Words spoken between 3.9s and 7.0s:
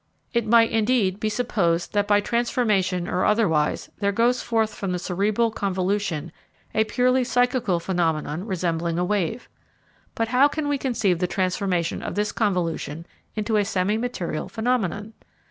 there goes forth from the cerebral convolution a